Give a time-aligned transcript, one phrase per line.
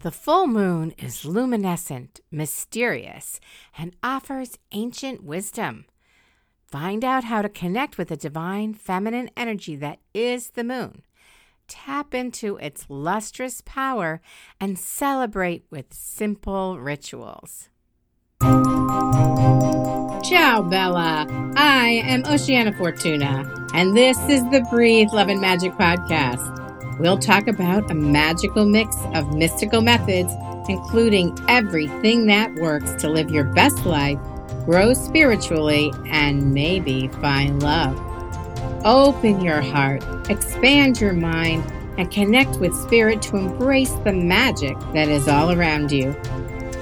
[0.00, 3.40] The full moon is luminescent, mysterious,
[3.78, 5.86] and offers ancient wisdom.
[6.66, 11.02] Find out how to connect with the divine feminine energy that is the moon.
[11.66, 14.20] Tap into its lustrous power
[14.60, 17.70] and celebrate with simple rituals.
[20.22, 21.26] Ciao, Bella.
[21.56, 26.65] I am Oceana Fortuna, and this is the Breathe Love and Magic podcast.
[26.98, 30.32] We'll talk about a magical mix of mystical methods,
[30.68, 34.18] including everything that works to live your best life,
[34.64, 38.00] grow spiritually, and maybe find love.
[38.84, 45.08] Open your heart, expand your mind, and connect with spirit to embrace the magic that
[45.08, 46.14] is all around you.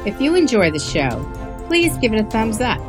[0.06, 1.24] If you enjoy the show,
[1.66, 2.80] please give it a thumbs up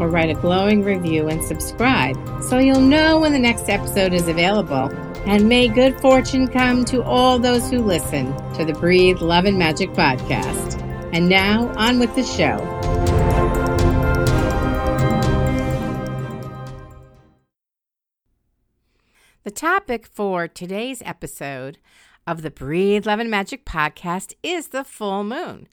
[0.00, 4.26] or write a glowing review and subscribe so you'll know when the next episode is
[4.26, 4.90] available.
[5.26, 9.58] And may good fortune come to all those who listen to the Breathe Love and
[9.58, 10.82] Magic podcast.
[11.14, 12.58] And now, on with the show.
[19.44, 21.78] The topic for today's episode
[22.26, 25.68] of the Breathe Love and Magic podcast is the full moon.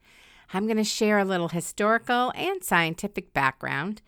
[0.53, 4.01] I'm going to share a little historical and scientific background,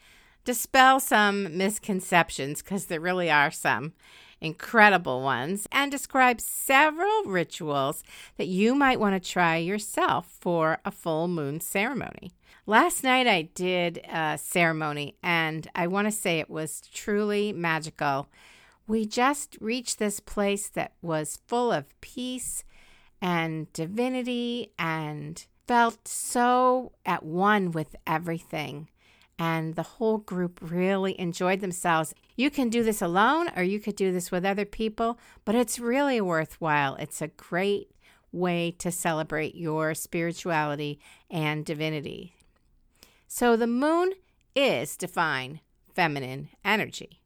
[0.45, 3.91] dispel some misconceptions, because there really are some
[4.43, 8.03] incredible ones, and describe several rituals
[8.37, 12.31] that you might want to try yourself for a full moon ceremony.
[12.65, 18.27] Last night I did a ceremony, and I want to say it was truly magical.
[18.85, 22.63] We just reached this place that was full of peace
[23.21, 28.89] and divinity and felt so at one with everything.
[29.39, 32.13] And the whole group really enjoyed themselves.
[32.35, 35.79] You can do this alone or you could do this with other people, but it's
[35.79, 36.95] really worthwhile.
[36.95, 37.91] It's a great
[38.31, 42.33] way to celebrate your spirituality and divinity.
[43.27, 44.13] So the moon
[44.55, 45.61] is divine
[45.93, 47.19] feminine energy.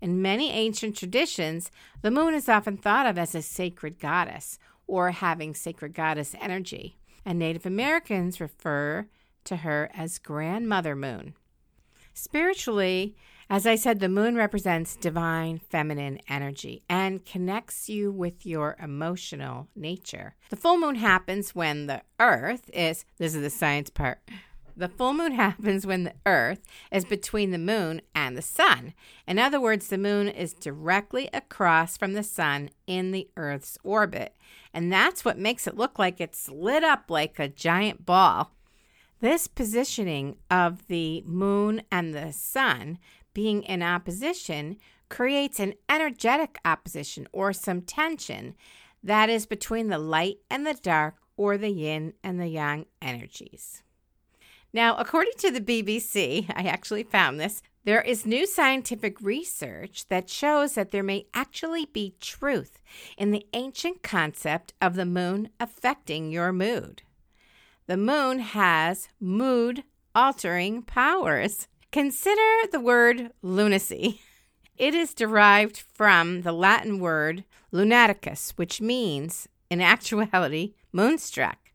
[0.00, 1.70] In many ancient traditions,
[2.02, 6.96] the moon is often thought of as a sacred goddess or having sacred goddess energy
[7.26, 9.08] and Native Americans refer
[9.44, 11.34] to her as Grandmother Moon.
[12.18, 13.14] Spiritually,
[13.50, 19.68] as I said, the moon represents divine feminine energy and connects you with your emotional
[19.76, 20.34] nature.
[20.48, 24.20] The full moon happens when the earth is, this is the science part,
[24.76, 26.60] the full moon happens when the Earth
[26.92, 28.92] is between the moon and the sun.
[29.26, 34.36] In other words, the moon is directly across from the sun in the Earth's orbit.
[34.74, 38.52] And that's what makes it look like it's lit up like a giant ball.
[39.20, 42.98] This positioning of the moon and the sun
[43.32, 44.76] being in opposition
[45.08, 48.54] creates an energetic opposition or some tension
[49.02, 53.82] that is between the light and the dark or the yin and the yang energies.
[54.72, 57.62] Now, according to the BBC, I actually found this.
[57.84, 62.82] There is new scientific research that shows that there may actually be truth
[63.16, 67.02] in the ancient concept of the moon affecting your mood.
[67.86, 71.68] The moon has mood altering powers.
[71.92, 74.20] Consider the word lunacy.
[74.76, 81.70] It is derived from the Latin word lunaticus, which means, in actuality, moonstruck.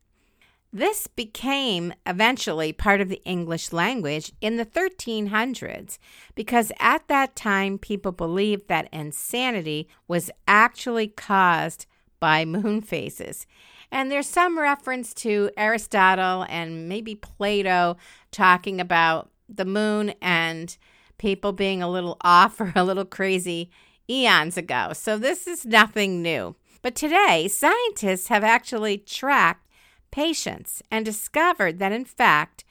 [0.70, 5.98] This became eventually part of the English language in the 1300s
[6.34, 11.86] because at that time people believed that insanity was actually caused
[12.20, 13.46] by moon phases.
[13.92, 17.98] And there's some reference to Aristotle and maybe Plato
[18.30, 20.74] talking about the moon and
[21.18, 23.70] people being a little off or a little crazy
[24.08, 24.92] eons ago.
[24.94, 26.56] So this is nothing new.
[26.80, 29.68] But today, scientists have actually tracked
[30.10, 32.64] patients and discovered that, in fact,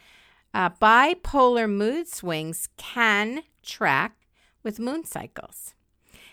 [0.53, 4.17] uh, bipolar mood swings can track
[4.63, 5.75] with moon cycles.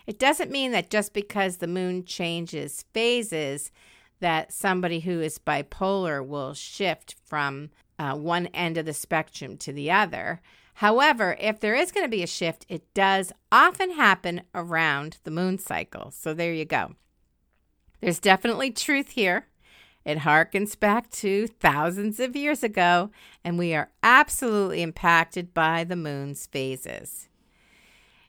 [0.07, 3.71] It doesn't mean that just because the moon changes phases,
[4.21, 9.73] that somebody who is bipolar will shift from uh, one end of the spectrum to
[9.73, 10.41] the other.
[10.75, 15.31] However, if there is going to be a shift, it does often happen around the
[15.31, 16.13] moon cycle.
[16.13, 16.95] So there you go.
[18.01, 19.47] There's definitely truth here.
[20.05, 23.11] It harkens back to thousands of years ago,
[23.45, 27.29] and we are absolutely impacted by the moon's phases.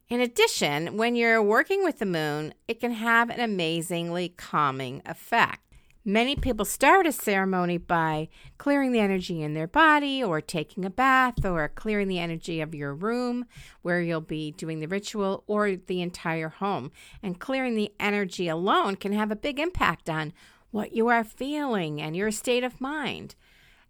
[0.10, 5.69] In addition, when you're working with the moon, it can have an amazingly calming effect.
[6.10, 10.90] Many people start a ceremony by clearing the energy in their body, or taking a
[10.90, 13.46] bath, or clearing the energy of your room
[13.84, 16.92] where you'll be doing the ritual, or the entire home.
[17.22, 20.34] And clearing the energy alone can have a big impact on
[20.72, 23.36] what you are feeling and your state of mind.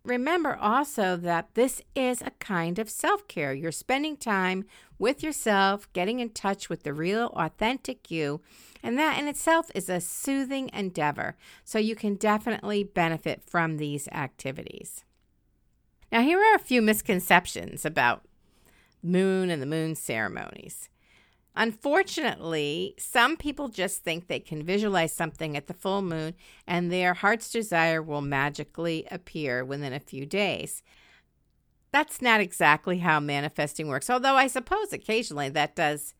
[0.03, 3.53] Remember also that this is a kind of self care.
[3.53, 4.65] You're spending time
[4.97, 8.41] with yourself, getting in touch with the real, authentic you,
[8.81, 11.35] and that in itself is a soothing endeavor.
[11.63, 15.03] So you can definitely benefit from these activities.
[16.11, 18.23] Now, here are a few misconceptions about
[19.03, 20.89] moon and the moon ceremonies.
[21.55, 26.33] Unfortunately, some people just think they can visualize something at the full moon
[26.65, 30.81] and their heart's desire will magically appear within a few days.
[31.91, 36.13] That's not exactly how manifesting works, although I suppose occasionally that does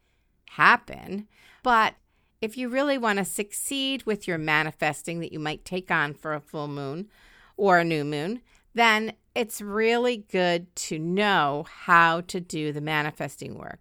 [0.49, 1.27] happen.
[1.63, 1.95] But
[2.41, 6.33] if you really want to succeed with your manifesting that you might take on for
[6.33, 7.07] a full moon
[7.55, 8.41] or a new moon,
[8.73, 13.79] then it's really good to know how to do the manifesting work.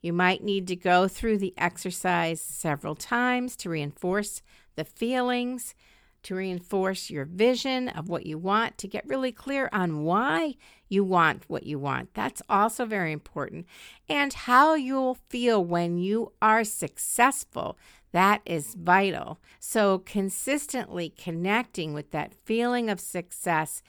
[0.00, 4.42] You might need to go through the exercise several times to reinforce
[4.76, 5.74] the feelings,
[6.22, 10.54] to reinforce your vision of what you want, to get really clear on why
[10.88, 12.12] you want what you want.
[12.14, 13.66] That's also very important.
[14.08, 17.78] And how you'll feel when you are successful.
[18.12, 19.38] That is vital.
[19.60, 23.82] So, consistently connecting with that feeling of success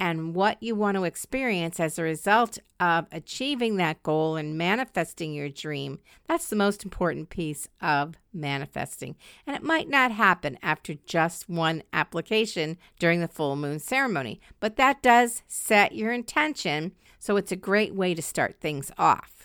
[0.00, 5.32] and what you want to experience as a result of achieving that goal and manifesting
[5.32, 5.98] your dream.
[6.28, 9.16] That's the most important piece of manifesting.
[9.46, 14.76] And it might not happen after just one application during the full moon ceremony, but
[14.76, 16.92] that does set your intention.
[17.18, 19.37] So it's a great way to start things off.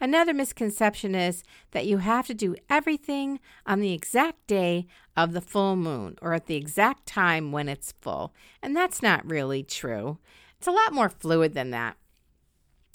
[0.00, 1.42] Another misconception is
[1.72, 4.86] that you have to do everything on the exact day
[5.16, 8.32] of the full moon or at the exact time when it's full.
[8.62, 10.18] And that's not really true.
[10.58, 11.96] It's a lot more fluid than that.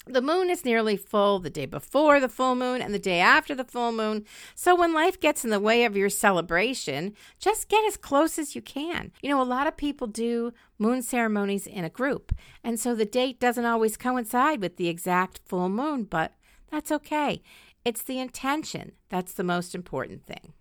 [0.06, 3.54] The moon is nearly full the day before the full moon and the day after
[3.54, 4.26] the full moon.
[4.54, 8.54] So when life gets in the way of your celebration, just get as close as
[8.54, 9.12] you can.
[9.22, 12.34] You know, a lot of people do moon ceremonies in a group.
[12.62, 16.34] And so the date doesn't always coincide with the exact full moon, but
[16.74, 17.40] that's okay.
[17.84, 20.54] It's the intention that's the most important thing.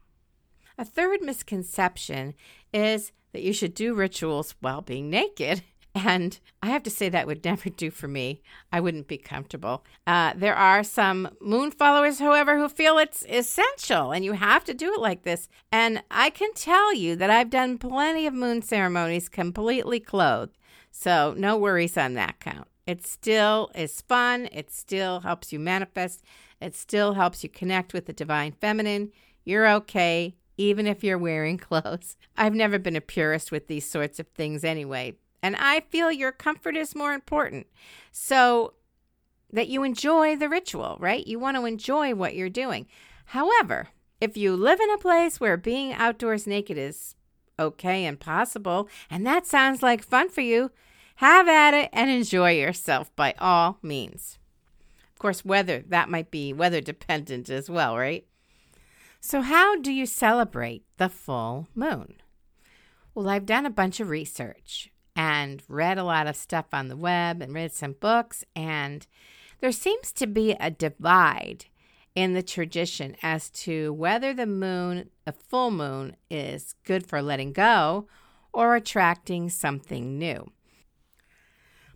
[0.77, 2.35] A third misconception
[2.71, 5.63] is that you should do rituals while being naked.
[5.95, 8.41] And I have to say, that would never do for me.
[8.71, 9.85] I wouldn't be comfortable.
[10.07, 14.73] Uh, there are some moon followers, however, who feel it's essential and you have to
[14.73, 15.47] do it like this.
[15.71, 20.57] And I can tell you that I've done plenty of moon ceremonies completely clothed.
[20.89, 22.67] So no worries on that count.
[22.85, 24.49] It still is fun.
[24.51, 26.23] It still helps you manifest.
[26.59, 29.11] It still helps you connect with the divine feminine.
[29.45, 32.17] You're okay, even if you're wearing clothes.
[32.37, 35.15] I've never been a purist with these sorts of things anyway.
[35.41, 37.67] And I feel your comfort is more important.
[38.11, 38.73] So
[39.51, 41.25] that you enjoy the ritual, right?
[41.25, 42.87] You want to enjoy what you're doing.
[43.25, 43.89] However,
[44.19, 47.15] if you live in a place where being outdoors naked is
[47.59, 50.71] okay and possible, and that sounds like fun for you,
[51.15, 54.37] have at it and enjoy yourself by all means.
[55.13, 58.25] Of course, weather, that might be weather dependent as well, right?
[59.19, 62.15] So, how do you celebrate the full moon?
[63.15, 66.97] Well, I've done a bunch of research and read a lot of stuff on the
[66.97, 69.05] web and read some books, and
[69.61, 71.65] there seems to be a divide
[72.15, 77.53] in the tradition as to whether the moon, a full moon, is good for letting
[77.53, 78.07] go
[78.51, 80.51] or attracting something new.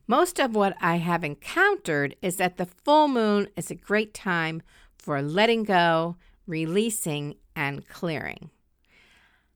[0.08, 4.62] Most of what I have encountered is that the full moon is a great time
[4.98, 8.50] for letting go, releasing, and clearing.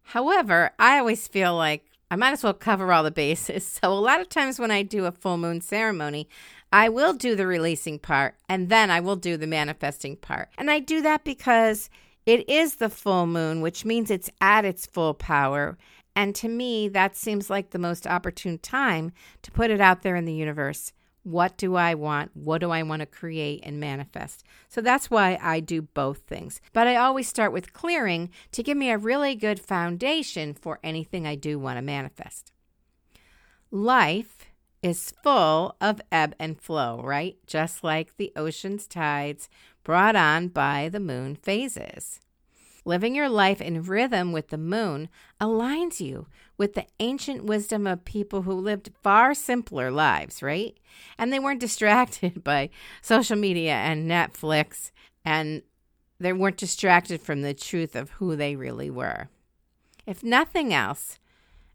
[0.04, 3.66] However, I always feel like I might as well cover all the bases.
[3.82, 6.28] So, a lot of times when I do a full moon ceremony,
[6.74, 10.50] I will do the releasing part and then I will do the manifesting part.
[10.58, 11.90] And I do that because
[12.26, 15.78] it is the full moon, which means it's at its full power.
[16.16, 19.12] And to me, that seems like the most opportune time
[19.44, 20.92] to put it out there in the universe.
[21.24, 22.32] What do I want?
[22.34, 24.44] What do I want to create and manifest?
[24.70, 26.60] So that's why I do both things.
[26.74, 31.28] But I always start with clearing to give me a really good foundation for anything
[31.28, 32.52] I do want to manifest.
[33.70, 34.48] Life
[34.82, 37.38] is full of ebb and flow, right?
[37.46, 39.48] Just like the ocean's tides
[39.84, 42.20] brought on by the moon phases.
[42.84, 45.08] Living your life in rhythm with the moon
[45.40, 46.26] aligns you
[46.58, 50.78] with the ancient wisdom of people who lived far simpler lives, right?
[51.18, 52.70] And they weren't distracted by
[53.02, 54.92] social media and Netflix,
[55.24, 55.62] and
[56.20, 59.30] they weren't distracted from the truth of who they really were.
[60.08, 61.20] If nothing else,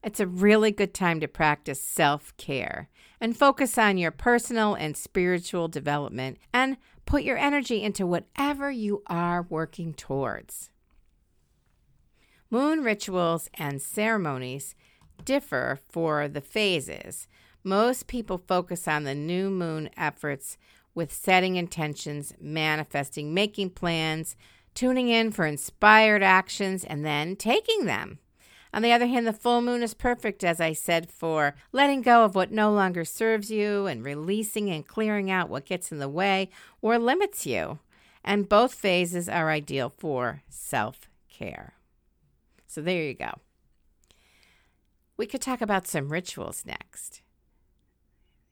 [0.02, 2.88] it's a really good time to practice self care
[3.20, 9.02] and focus on your personal and spiritual development and put your energy into whatever you
[9.06, 10.70] are working towards.
[12.50, 14.74] Moon rituals and ceremonies
[15.24, 17.26] differ for the phases.
[17.64, 20.56] Most people focus on the new moon efforts
[20.94, 24.36] with setting intentions, manifesting, making plans,
[24.74, 28.20] tuning in for inspired actions, and then taking them.
[28.72, 32.24] On the other hand, the full moon is perfect, as I said, for letting go
[32.24, 36.08] of what no longer serves you and releasing and clearing out what gets in the
[36.08, 36.50] way
[36.80, 37.78] or limits you.
[38.22, 41.75] And both phases are ideal for self care.
[42.76, 43.30] So there you go.
[45.16, 47.22] We could talk about some rituals next.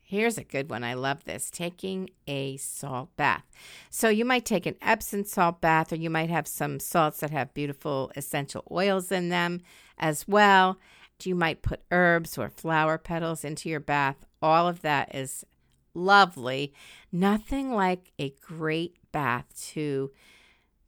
[0.01, 0.83] Here's a good one.
[0.83, 3.45] I love this taking a salt bath.
[3.91, 7.33] So, you might take an Epsom salt bath, or you might have some salts that
[7.33, 9.61] have beautiful essential oils in them
[9.99, 10.79] as well.
[11.23, 14.25] You might put herbs or flower petals into your bath.
[14.41, 15.45] All of that is
[15.93, 16.73] lovely.
[17.13, 20.13] Nothing like a great bath to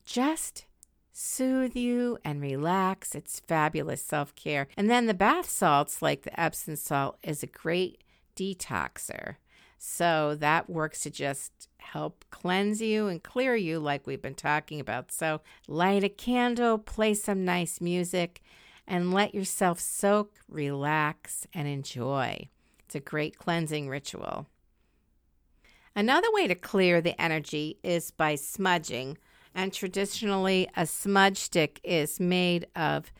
[0.06, 0.64] just
[1.16, 3.14] soothe you and relax.
[3.14, 4.68] It's fabulous self care.
[4.76, 8.04] And then the bath salts, like the Epsom salt, is a great
[8.36, 9.36] detoxer.
[9.78, 14.80] So that works to just help cleanse you and clear you, like we've been talking
[14.80, 15.10] about.
[15.10, 18.42] So light a candle, play some nice music,
[18.86, 22.48] and let yourself soak, relax, and enjoy.
[22.84, 24.46] It's a great cleansing ritual.
[25.94, 29.16] Another way to clear the energy is by smudging.
[29.56, 33.10] And traditionally, a smudge stick is made of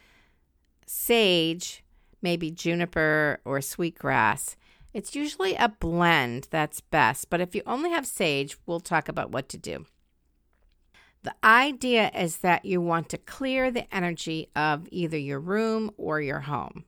[0.84, 1.82] sage,
[2.20, 4.54] maybe juniper or sweetgrass.
[4.92, 9.30] It's usually a blend that's best, but if you only have sage, we'll talk about
[9.30, 9.86] what to do.
[11.22, 16.20] The idea is that you want to clear the energy of either your room or
[16.20, 16.84] your home.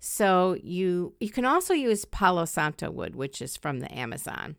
[0.00, 4.56] So you you can also use Palo Santo wood, which is from the Amazon.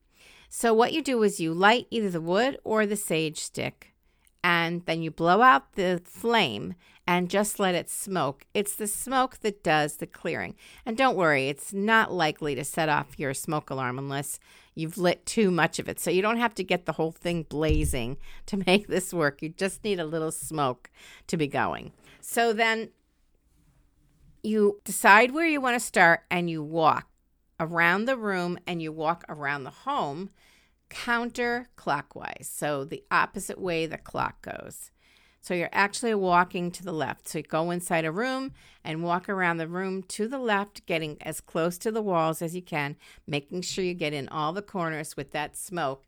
[0.48, 3.91] So what you do is you light either the wood or the sage stick
[4.44, 6.76] and then you blow out the flame
[7.08, 8.46] and just let it smoke.
[8.54, 10.56] It's the smoke that does the clearing.
[10.86, 14.40] And don't worry, it's not likely to set off your smoke alarm unless
[14.76, 16.00] you've lit too much of it.
[16.00, 18.18] So you don't have to get the whole thing blazing
[18.48, 19.42] to make this work.
[19.42, 20.90] You just need a little smoke
[21.28, 21.92] to be going.
[22.22, 22.90] So then
[24.44, 27.08] you decide where you want to start and you walk
[27.60, 30.32] around the room and you walk around the home
[30.92, 32.46] counterclockwise.
[32.46, 34.92] So the opposite way the clock goes.
[35.44, 37.28] So you're actually walking to the left.
[37.28, 41.18] So you go inside a room and walk around the room to the left, getting
[41.22, 42.96] as close to the walls as you can,
[43.26, 46.06] making sure you get in all the corners with that smoke.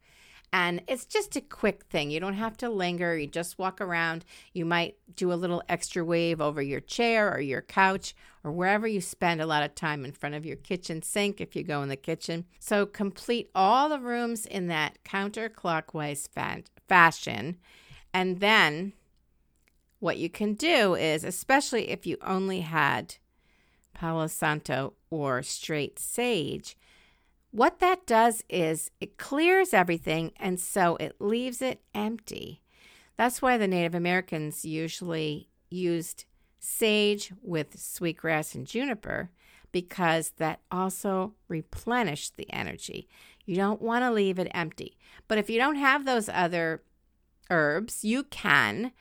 [0.53, 2.11] And it's just a quick thing.
[2.11, 3.17] You don't have to linger.
[3.17, 4.23] You just walk around.
[4.53, 8.87] You might do a little extra wave over your chair or your couch or wherever
[8.87, 11.81] you spend a lot of time in front of your kitchen sink if you go
[11.81, 12.45] in the kitchen.
[12.59, 17.57] So complete all the rooms in that counterclockwise fa- fashion.
[18.13, 18.93] And then
[19.99, 23.15] what you can do is, especially if you only had
[23.95, 26.77] Palo Santo or straight sage,
[27.53, 32.63] what that does is it clears everything and so it leaves it empty.
[33.15, 36.25] That's why the Native Americans usually used
[36.57, 39.29] sage with sweetgrass and juniper
[39.71, 43.07] because that also replenished the energy.
[43.45, 44.97] You don't want to leave it empty.
[45.27, 46.81] But if you don't have those other
[47.51, 48.93] herbs, you can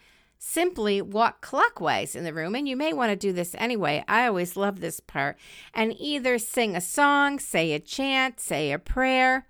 [0.45, 2.57] simply walk clockwise in the room.
[2.57, 4.05] And you may want to do this anyway.
[4.09, 5.39] I always love this part.
[5.73, 9.47] And either sing a song, say a chant, say a prayer,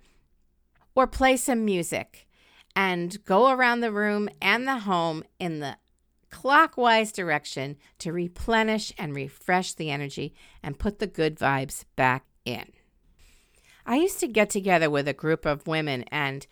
[0.93, 2.27] or play some music
[2.75, 5.77] and go around the room and the home in the
[6.29, 12.71] clockwise direction to replenish and refresh the energy and put the good vibes back in.
[13.85, 16.45] I used to get together with a group of women and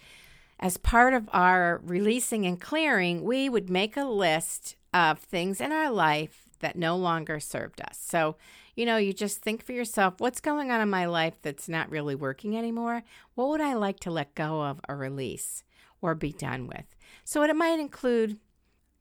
[0.62, 5.72] as part of our releasing and clearing, we would make a list of things in
[5.72, 8.00] our life that no longer served us.
[8.00, 8.36] So,
[8.76, 11.90] you know, you just think for yourself, what's going on in my life that's not
[11.90, 13.04] really working anymore?
[13.34, 15.64] What would I like to let go of or release
[16.02, 16.86] or be done with?
[17.24, 18.38] So, it might include,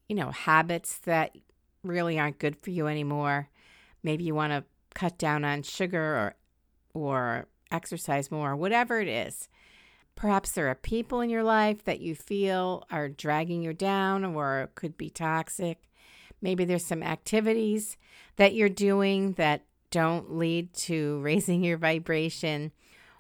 [0.09, 1.37] you know, habits that
[1.85, 3.49] really aren't good for you anymore.
[4.03, 4.65] Maybe you want to
[4.95, 6.35] cut down on sugar or
[6.93, 9.49] or exercise more, whatever it is.
[10.21, 14.69] Perhaps there are people in your life that you feel are dragging you down or
[14.75, 15.79] could be toxic.
[16.43, 17.97] Maybe there's some activities
[18.37, 22.73] that you're doing that don't lead to raising your vibration.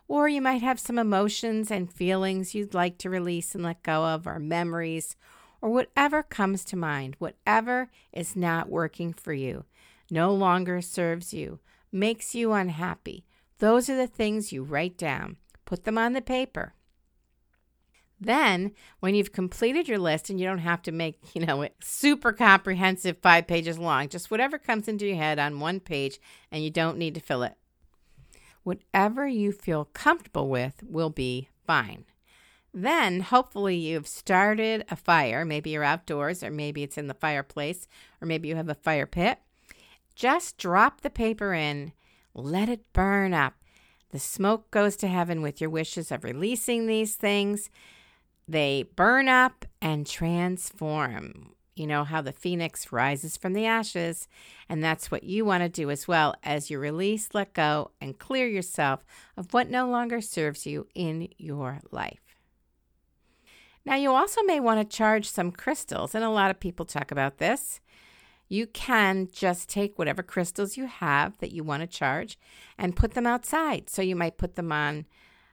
[0.08, 4.04] Or you might have some emotions and feelings you'd like to release and let go
[4.04, 5.16] of, or memories,
[5.62, 9.64] or whatever comes to mind, whatever is not working for you,
[10.10, 13.24] no longer serves you, makes you unhappy.
[13.58, 15.38] Those are the things you write down.
[15.64, 16.74] Put them on the paper.
[18.20, 22.32] Then, when you've completed your list and you don't have to make, you know, super
[22.32, 26.20] comprehensive 5 pages long, just whatever comes into your head on one page
[26.52, 27.54] and you don't need to fill it.
[28.62, 32.04] Whatever you feel comfortable with will be fine.
[32.74, 35.46] Then, hopefully, you've started a fire.
[35.46, 37.88] Maybe you're outdoors, or maybe it's in the fireplace,
[38.20, 39.38] or maybe you have a fire pit.
[40.14, 41.92] Just drop the paper in,
[42.34, 43.54] let it burn up.
[44.10, 47.70] The smoke goes to heaven with your wishes of releasing these things.
[48.50, 51.52] They burn up and transform.
[51.76, 54.26] You know how the phoenix rises from the ashes,
[54.68, 58.18] and that's what you want to do as well as you release, let go, and
[58.18, 59.04] clear yourself
[59.36, 62.36] of what no longer serves you in your life.
[63.84, 67.12] Now, you also may want to charge some crystals, and a lot of people talk
[67.12, 67.80] about this.
[68.48, 72.36] You can just take whatever crystals you have that you want to charge
[72.76, 73.88] and put them outside.
[73.88, 75.06] So you might put them on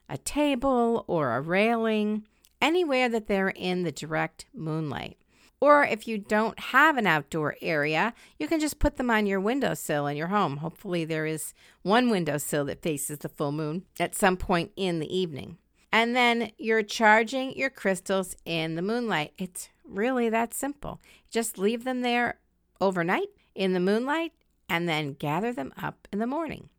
[0.10, 2.26] a table or a railing,
[2.62, 5.18] anywhere that they're in the direct moonlight.
[5.60, 9.40] Or if you don't have an outdoor area, you can just put them on your
[9.40, 10.58] windowsill in your home.
[10.58, 15.18] Hopefully, there is one windowsill that faces the full moon at some point in the
[15.18, 15.58] evening.
[15.92, 19.34] And then you're charging your crystals in the moonlight.
[19.38, 21.02] It's really that simple.
[21.32, 22.40] Just leave them there
[22.80, 24.34] overnight in the moonlight
[24.70, 26.70] and then gather them up in the morning.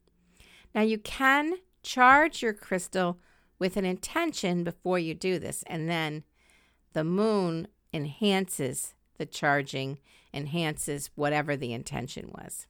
[0.75, 3.19] Now, you can charge your crystal
[3.59, 6.25] with an intention before you do this, and then
[6.93, 9.99] the moon enhances the charging,
[10.33, 12.67] enhances whatever the intention was.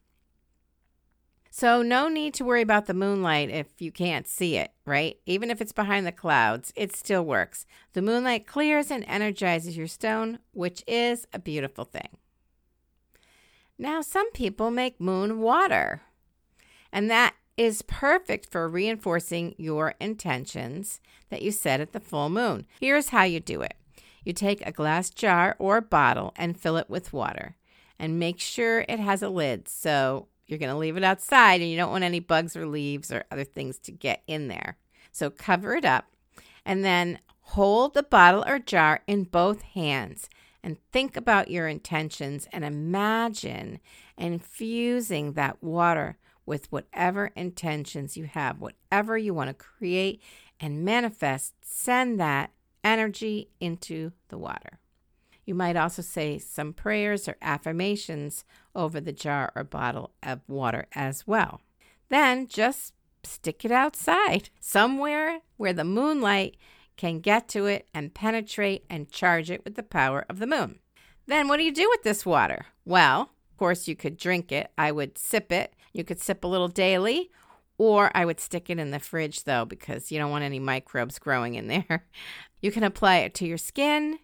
[1.50, 5.18] So, no need to worry about the moonlight if you can't see it, right?
[5.26, 7.66] Even if it's behind the clouds, it still works.
[7.94, 12.18] The moonlight clears and energizes your stone, which is a beautiful thing.
[13.78, 16.02] Now, some people make moon water,
[16.92, 22.64] and that is perfect for reinforcing your intentions that you set at the full moon.
[22.80, 23.74] Here's how you do it
[24.24, 27.56] you take a glass jar or bottle and fill it with water,
[27.98, 31.70] and make sure it has a lid so you're going to leave it outside and
[31.70, 34.78] you don't want any bugs or leaves or other things to get in there.
[35.12, 36.06] So cover it up
[36.64, 40.30] and then hold the bottle or jar in both hands
[40.62, 43.80] and think about your intentions and imagine
[44.16, 46.16] infusing that water
[46.48, 50.20] with whatever intentions you have, whatever you want to create
[50.58, 52.50] and manifest, send that
[52.82, 54.80] energy into the water.
[55.44, 60.86] You might also say some prayers or affirmations over the jar or bottle of water
[60.94, 61.60] as well.
[62.08, 66.56] Then just stick it outside, somewhere where the moonlight
[66.96, 70.80] can get to it and penetrate and charge it with the power of the moon.
[71.26, 72.66] Then what do you do with this water?
[72.84, 74.70] Well, of course, you could drink it.
[74.76, 75.74] I would sip it.
[75.98, 77.28] You could sip a little daily,
[77.76, 81.18] or I would stick it in the fridge though, because you don't want any microbes
[81.18, 82.06] growing in there.
[82.60, 84.18] You can apply it to your skin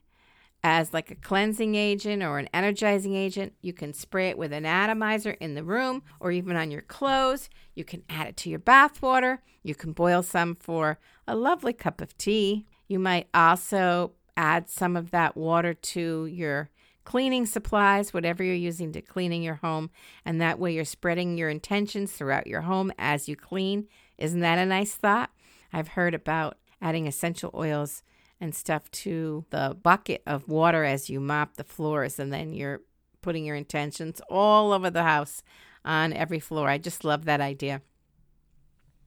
[0.64, 3.52] as like a cleansing agent or an energizing agent.
[3.62, 7.48] You can spray it with an atomizer in the room or even on your clothes.
[7.76, 9.40] You can add it to your bath water.
[9.62, 12.66] You can boil some for a lovely cup of tea.
[12.88, 16.70] You might also add some of that water to your
[17.04, 19.90] cleaning supplies, whatever you're using to cleaning your home,
[20.24, 23.86] and that way you're spreading your intentions throughout your home as you clean.
[24.18, 25.30] Isn't that a nice thought?
[25.72, 28.02] I've heard about adding essential oils
[28.40, 32.80] and stuff to the bucket of water as you mop the floors, and then you're
[33.22, 35.42] putting your intentions all over the house
[35.84, 36.68] on every floor.
[36.68, 37.82] I just love that idea.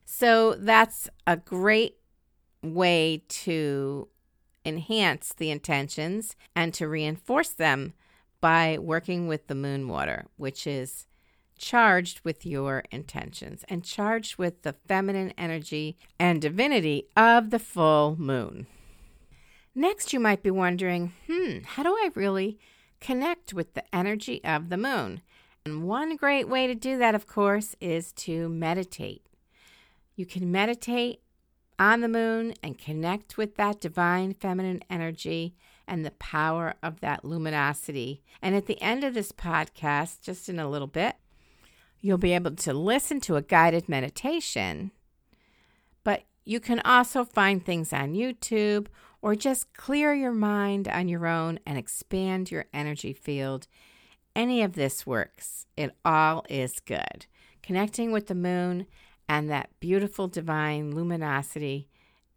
[0.04, 1.96] So that's a great
[2.62, 4.08] way to
[4.68, 7.94] enhance the intentions and to reinforce them
[8.40, 11.06] by working with the moon water, which is
[11.58, 18.14] charged with your intentions and charged with the feminine energy and divinity of the full
[18.16, 18.66] moon.
[19.74, 22.58] Next, you might be wondering hmm, how do I really
[23.00, 25.22] connect with the energy of the moon?
[25.64, 29.26] And one great way to do that, of course, is to meditate.
[30.16, 31.20] You can meditate
[31.78, 35.54] on the moon and connect with that divine feminine energy
[35.86, 38.22] and the power of that luminosity.
[38.42, 41.16] And at the end of this podcast, just in a little bit,
[42.00, 44.92] you'll be able to listen to a guided meditation.
[46.04, 48.86] But you can also find things on YouTube
[49.20, 53.66] or just clear your mind on your own and expand your energy field.
[54.36, 55.66] Any of this works.
[55.76, 57.26] It all is good.
[57.62, 58.86] Connecting with the moon
[59.28, 61.88] and that beautiful divine luminosity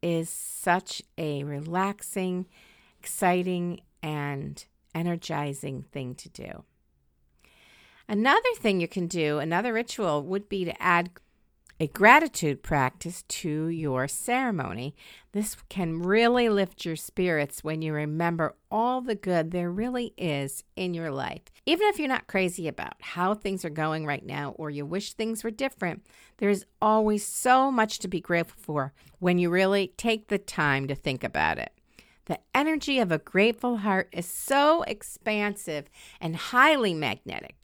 [0.02, 2.48] is such a relaxing,
[3.00, 6.64] exciting, and energizing thing to do.
[8.08, 11.12] Another thing you can do, another ritual, would be to add
[11.82, 14.94] a gratitude practice to your ceremony.
[15.32, 20.64] This can really lift your spirits when you remember all the good there really is
[20.76, 21.42] in your life.
[21.66, 25.14] Even if you're not crazy about how things are going right now or you wish
[25.14, 26.06] things were different,
[26.38, 30.94] there's always so much to be grateful for when you really take the time to
[30.94, 31.72] think about it.
[32.26, 35.90] The energy of a grateful heart is so expansive
[36.20, 37.61] and highly magnetic.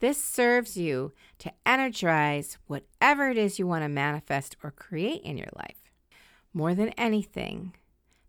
[0.00, 5.36] This serves you to energize whatever it is you want to manifest or create in
[5.36, 5.90] your life.
[6.52, 7.74] More than anything,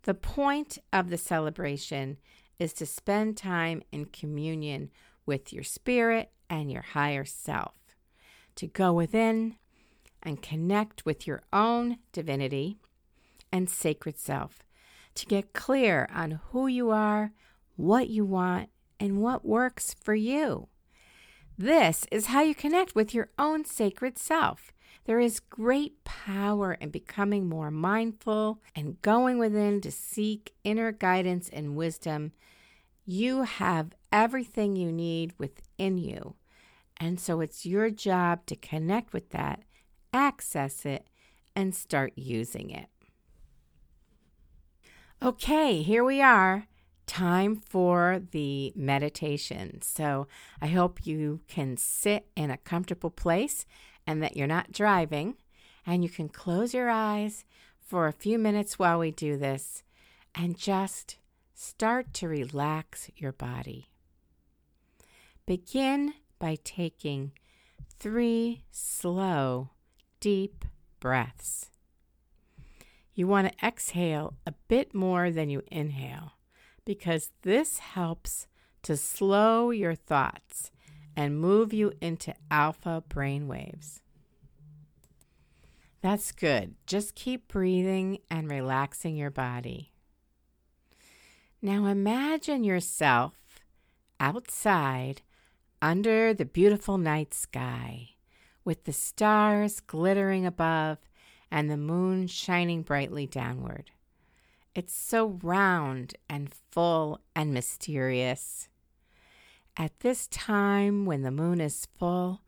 [0.02, 2.18] the point of the celebration
[2.58, 4.90] is to spend time in communion
[5.26, 7.74] with your spirit and your higher self,
[8.56, 9.56] to go within
[10.22, 12.78] and connect with your own divinity
[13.52, 14.64] and sacred self,
[15.14, 17.32] to get clear on who you are,
[17.76, 20.68] what you want, and what works for you.
[21.60, 24.72] This is how you connect with your own sacred self.
[25.04, 31.50] There is great power in becoming more mindful and going within to seek inner guidance
[31.50, 32.32] and wisdom.
[33.04, 36.36] You have everything you need within you.
[36.96, 39.62] And so it's your job to connect with that,
[40.14, 41.08] access it,
[41.54, 42.86] and start using it.
[45.22, 46.69] Okay, here we are
[47.10, 49.82] time for the meditation.
[49.82, 50.28] So
[50.62, 53.66] I hope you can sit in a comfortable place
[54.06, 55.34] and that you're not driving,
[55.84, 57.44] and you can close your eyes
[57.80, 59.82] for a few minutes while we do this
[60.36, 61.16] and just
[61.52, 63.88] start to relax your body.
[65.46, 67.32] Begin by taking
[67.98, 69.70] three slow,
[70.20, 70.64] deep
[71.00, 71.70] breaths.
[73.14, 76.34] You want to exhale a bit more than you inhale
[76.84, 78.46] because this helps
[78.82, 80.70] to slow your thoughts
[81.16, 84.00] and move you into alpha brain waves.
[86.02, 86.76] That's good.
[86.86, 89.92] Just keep breathing and relaxing your body.
[91.60, 93.34] Now imagine yourself
[94.18, 95.20] outside
[95.82, 98.10] under the beautiful night sky
[98.64, 100.98] with the stars glittering above
[101.50, 103.90] and the moon shining brightly downward.
[104.80, 108.70] It's so round and full and mysterious.
[109.76, 112.40] At this time, when the moon is full,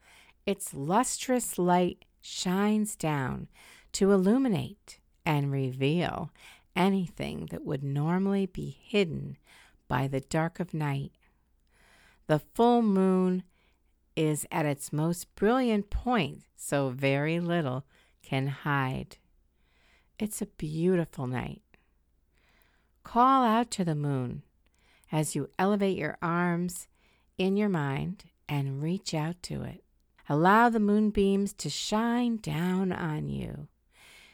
[0.47, 3.49] its lustrous light shines down
[3.93, 6.31] to illuminate and reveal
[6.75, 9.37] anything that would normally be hidden
[9.87, 11.13] by the dark of night.
[12.29, 13.43] The full moon
[14.17, 17.85] is at its most brilliant point, so very little
[18.23, 19.19] can hide.
[20.19, 21.61] It's a beautiful night.
[23.05, 24.43] Call out to the moon
[25.11, 26.87] as you elevate your arms
[27.37, 29.85] in your mind and reach out to it.
[30.29, 33.69] Allow the moonbeams to shine down on you,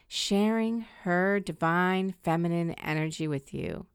[0.07, 3.87] sharing her divine feminine energy with you.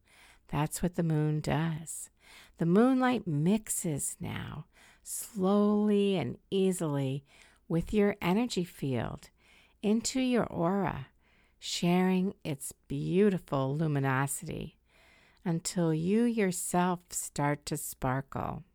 [0.48, 2.10] That's what the moon does.
[2.58, 4.66] The moonlight mixes now,
[5.04, 7.24] slowly and easily,
[7.68, 9.30] with your energy field
[9.82, 11.08] into your aura
[11.65, 14.76] sharing its beautiful luminosity
[15.45, 18.65] until you yourself start to sparkle.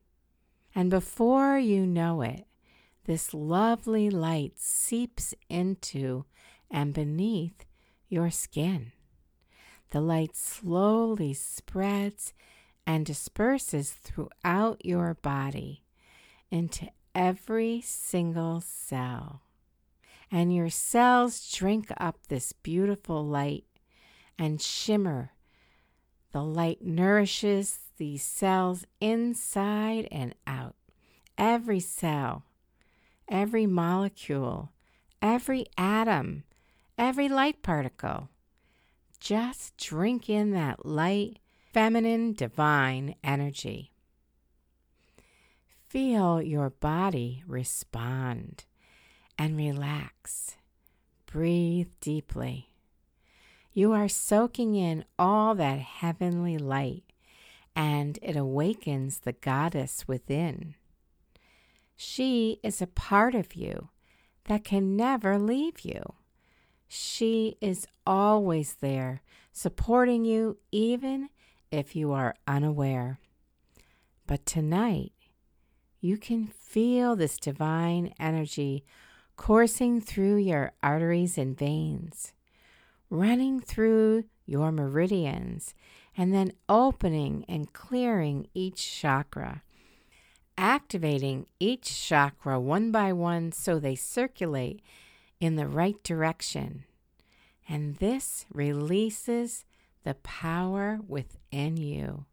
[0.75, 2.47] And before you know it,
[3.05, 6.25] this lovely light seeps into
[6.71, 7.67] and beneath
[8.09, 8.93] your skin.
[9.91, 12.33] The light slowly spreads
[12.87, 15.83] and disperses throughout your body
[16.51, 19.43] into every single cell
[20.31, 23.65] and your cells drink up this beautiful light
[24.39, 25.33] and shimmer.
[26.33, 30.75] The light nourishes these cells inside and out.
[31.37, 32.45] Every cell,
[33.29, 34.73] every molecule,
[35.23, 36.45] every atom,
[36.97, 38.29] every light particle.
[39.21, 41.39] Just drink in that light,
[41.73, 43.93] feminine, divine energy.
[45.89, 48.65] Feel your body respond
[49.39, 50.57] and relax.
[51.27, 52.71] Breathe deeply.
[53.73, 57.05] You are soaking in all that heavenly light,
[57.77, 60.75] and it awakens the goddess within.
[61.95, 63.89] She is a part of you
[64.45, 66.15] that can never leave you.
[66.89, 69.23] She is always there,
[69.53, 71.29] supporting you even
[71.71, 73.21] if you are unaware.
[74.27, 75.13] But tonight,
[76.01, 78.85] you can feel this divine energy
[79.39, 82.35] coursing through your arteries and veins,
[83.09, 85.75] running through your meridians,
[86.15, 89.63] and then opening and clearing each chakra,
[90.59, 94.83] activating each chakra one by one so they circulate
[95.41, 96.85] in the right direction.
[97.69, 99.65] And this releases
[100.03, 102.25] the power within you.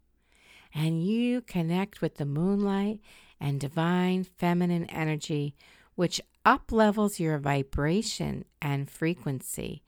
[0.74, 3.00] And you connect with the moonlight
[3.40, 5.54] and divine feminine energy,
[5.96, 9.84] which uplevels your vibration and frequency,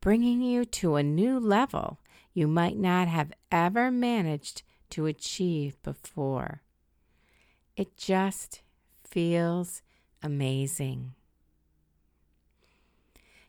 [0.00, 1.98] bringing you to a new level
[2.32, 6.62] you might not have ever managed to achieve before.
[7.76, 8.60] It just
[9.04, 9.82] feels
[10.22, 11.14] amazing.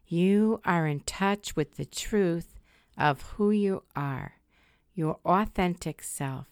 [0.08, 2.60] You are in touch with the truth
[2.98, 4.36] of who you are,
[4.96, 6.48] your authentic self,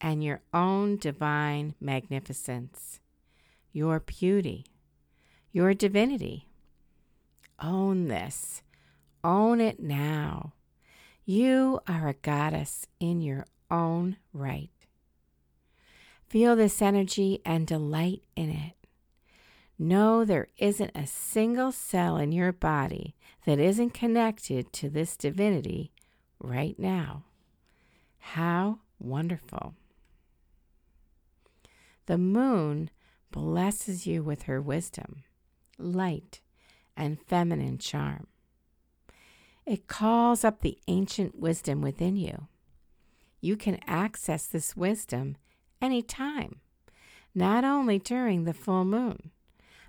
[0.00, 3.00] and your own divine magnificence,
[3.72, 4.66] your beauty,
[5.52, 6.48] your divinity.
[7.60, 8.62] Own this.
[9.24, 10.52] Own it now.
[11.24, 14.70] You are a goddess in your own right.
[16.28, 18.74] Feel this energy and delight in it.
[19.78, 23.14] Know there isn't a single cell in your body
[23.46, 25.92] that isn't connected to this divinity
[26.40, 27.24] right now.
[28.18, 29.74] How wonderful!
[32.06, 32.90] The moon
[33.30, 35.22] blesses you with her wisdom,
[35.78, 36.40] light,
[36.96, 38.26] and feminine charm.
[39.66, 42.48] It calls up the ancient wisdom within you.
[43.40, 45.36] You can access this wisdom
[45.80, 46.60] anytime,
[47.34, 49.30] not only during the full moon.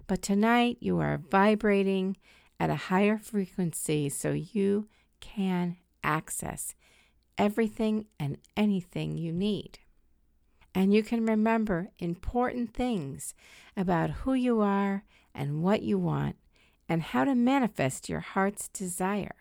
[0.06, 2.17] But tonight you are vibrating
[2.60, 4.88] at a higher frequency so you
[5.19, 6.75] can access
[7.38, 9.80] everything and anything you need.
[10.75, 13.34] And you can remember important things
[13.75, 15.03] about who you are
[15.34, 16.36] and what you want
[16.88, 19.36] and how to manifest your heart's desire.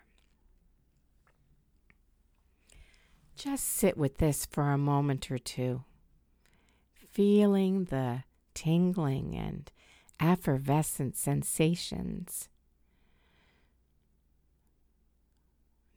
[3.36, 5.84] Just sit with this for a moment or two,
[6.94, 9.70] feeling the tingling and
[10.18, 12.48] effervescent sensations.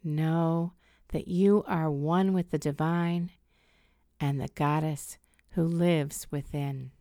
[0.03, 0.73] Know
[1.09, 3.31] that you are one with the divine
[4.19, 5.17] and the goddess
[5.51, 6.91] who lives within.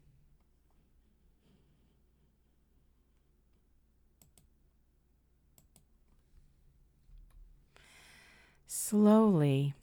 [8.67, 9.75] Slowly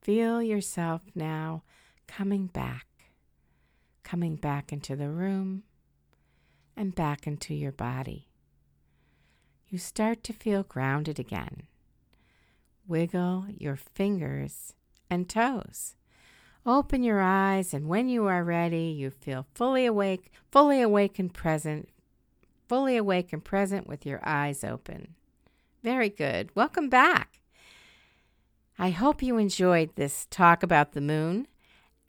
[0.00, 1.62] feel yourself now
[2.06, 2.86] coming back,
[4.02, 5.64] coming back into the room
[6.76, 8.28] and back into your body.
[9.68, 11.64] You start to feel grounded again.
[12.86, 14.74] Wiggle your fingers
[15.10, 15.95] and toes.
[16.68, 21.32] Open your eyes, and when you are ready, you feel fully awake, fully awake and
[21.32, 21.88] present,
[22.68, 25.14] fully awake and present with your eyes open.
[25.84, 26.50] Very good.
[26.56, 27.38] Welcome back.
[28.80, 31.46] I hope you enjoyed this talk about the moon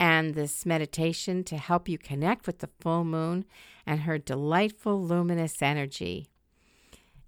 [0.00, 3.44] and this meditation to help you connect with the full moon
[3.86, 6.26] and her delightful luminous energy.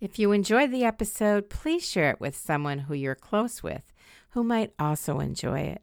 [0.01, 3.93] If you enjoyed the episode, please share it with someone who you're close with
[4.31, 5.83] who might also enjoy it.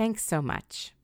[0.00, 0.94] Thanks so much.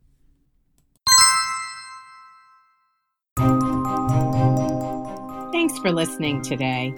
[5.53, 6.95] Thanks for listening today.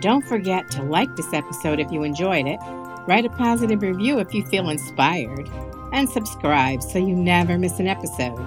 [0.00, 2.58] Don't forget to like this episode if you enjoyed it,
[3.06, 5.48] write a positive review if you feel inspired
[5.94, 8.38] and subscribe so you never miss an episode.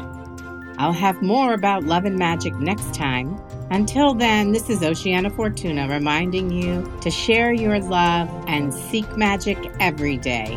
[0.78, 3.36] I'll have more about love and magic next time.
[3.72, 9.58] Until then, this is Oceana Fortuna reminding you to share your love and seek magic
[9.80, 10.56] every day.